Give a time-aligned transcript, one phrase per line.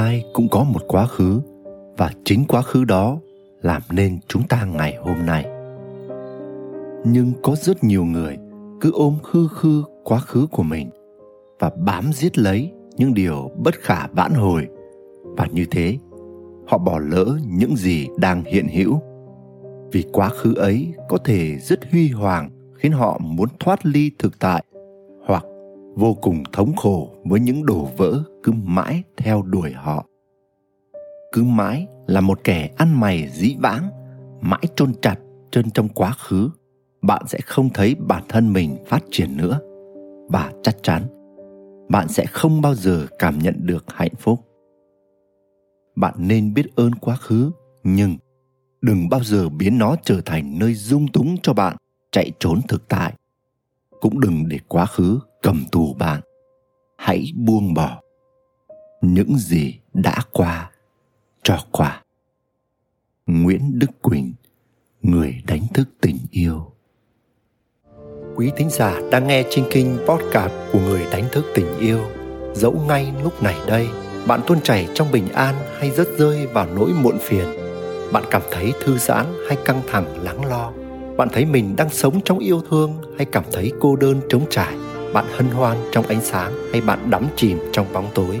[0.00, 1.40] ai cũng có một quá khứ,
[1.96, 3.18] và chính quá khứ đó
[3.62, 5.44] làm nên chúng ta ngày hôm nay.
[7.04, 8.38] Nhưng có rất nhiều người
[8.80, 10.90] cứ ôm khư khư quá khứ của mình
[11.58, 14.68] và bám giết lấy những điều bất khả vãn hồi,
[15.24, 15.96] và như thế,
[16.66, 19.00] họ bỏ lỡ những gì đang hiện hữu.
[19.92, 24.38] Vì quá khứ ấy có thể rất huy hoàng khiến họ muốn thoát ly thực
[24.38, 24.64] tại
[25.26, 25.44] hoặc
[25.94, 30.06] vô cùng thống khổ với những đổ vỡ cứ mãi theo đuổi họ.
[31.32, 33.90] Cứ mãi là một kẻ ăn mày dĩ vãng,
[34.40, 35.16] mãi chôn chặt
[35.50, 36.50] chân trong quá khứ,
[37.02, 39.60] bạn sẽ không thấy bản thân mình phát triển nữa.
[40.28, 41.02] Và chắc chắn,
[41.88, 44.40] bạn sẽ không bao giờ cảm nhận được hạnh phúc.
[45.96, 47.50] Bạn nên biết ơn quá khứ,
[47.82, 48.16] nhưng
[48.80, 51.76] đừng bao giờ biến nó trở thành nơi dung túng cho bạn
[52.12, 53.14] chạy trốn thực tại.
[54.00, 56.20] Cũng đừng để quá khứ cầm tù bạn.
[56.98, 58.00] Hãy buông bỏ
[59.00, 60.70] những gì đã qua
[61.42, 62.02] cho qua
[63.26, 64.34] nguyễn đức quỳnh
[65.02, 66.72] người đánh thức tình yêu
[68.36, 71.98] Quý thính giả đang nghe trên kinh podcast của người đánh thức tình yêu.
[72.54, 73.88] Dẫu ngay lúc này đây,
[74.26, 77.46] bạn tuôn chảy trong bình an hay rớt rơi vào nỗi muộn phiền.
[78.12, 80.72] Bạn cảm thấy thư giãn hay căng thẳng lắng lo.
[81.16, 84.76] Bạn thấy mình đang sống trong yêu thương hay cảm thấy cô đơn trống trải
[85.12, 88.40] bạn hân hoan trong ánh sáng hay bạn đắm chìm trong bóng tối